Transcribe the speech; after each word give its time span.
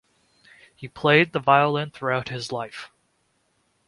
He 0.75 0.87
played 0.87 1.31
the 1.31 1.37
violin 1.39 1.91
throughout 1.91 2.29
his 2.29 2.51
life. 2.51 2.89